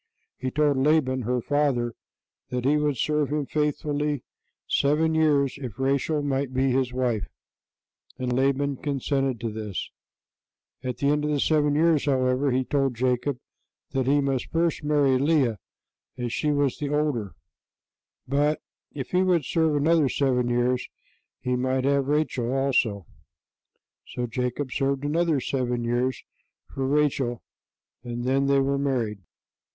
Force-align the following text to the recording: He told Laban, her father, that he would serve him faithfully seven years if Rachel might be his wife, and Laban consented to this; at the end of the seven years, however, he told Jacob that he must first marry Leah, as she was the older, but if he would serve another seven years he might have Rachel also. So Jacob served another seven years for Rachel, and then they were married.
He 0.39 0.49
told 0.49 0.77
Laban, 0.77 1.21
her 1.21 1.41
father, 1.43 1.93
that 2.49 2.65
he 2.65 2.75
would 2.75 2.97
serve 2.97 3.29
him 3.31 3.45
faithfully 3.45 4.23
seven 4.67 5.13
years 5.13 5.59
if 5.59 5.77
Rachel 5.77 6.23
might 6.23 6.51
be 6.51 6.71
his 6.71 6.91
wife, 6.91 7.27
and 8.17 8.33
Laban 8.33 8.77
consented 8.77 9.39
to 9.41 9.51
this; 9.51 9.91
at 10.83 10.97
the 10.97 11.09
end 11.09 11.23
of 11.23 11.29
the 11.29 11.39
seven 11.39 11.75
years, 11.75 12.05
however, 12.05 12.49
he 12.49 12.63
told 12.63 12.95
Jacob 12.95 13.37
that 13.91 14.07
he 14.07 14.21
must 14.21 14.47
first 14.49 14.83
marry 14.83 15.19
Leah, 15.19 15.59
as 16.17 16.33
she 16.33 16.49
was 16.51 16.79
the 16.79 16.89
older, 16.89 17.35
but 18.27 18.59
if 18.93 19.09
he 19.11 19.21
would 19.21 19.45
serve 19.45 19.75
another 19.75 20.09
seven 20.09 20.49
years 20.49 20.89
he 21.41 21.55
might 21.55 21.83
have 21.85 22.07
Rachel 22.07 22.51
also. 22.51 23.05
So 24.07 24.25
Jacob 24.25 24.71
served 24.71 25.05
another 25.05 25.39
seven 25.39 25.83
years 25.83 26.23
for 26.73 26.87
Rachel, 26.87 27.43
and 28.03 28.23
then 28.23 28.47
they 28.47 28.59
were 28.61 28.79
married. 28.79 29.19